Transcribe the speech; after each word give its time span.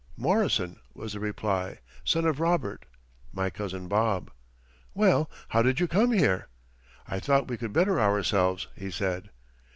"Morrison," 0.17 0.79
was 0.95 1.13
the 1.13 1.19
reply, 1.19 1.77
"son 2.03 2.25
of 2.25 2.39
Robert" 2.39 2.87
my 3.31 3.51
cousin 3.51 3.87
Bob. 3.87 4.31
"Well, 4.95 5.29
how 5.49 5.61
did 5.61 5.79
you 5.79 5.87
come 5.87 6.11
here?" 6.11 6.47
"I 7.07 7.19
thought 7.19 7.47
we 7.47 7.55
could 7.57 7.71
better 7.71 8.01
ourselves," 8.01 8.65
he 8.75 8.89
said. 8.89 9.29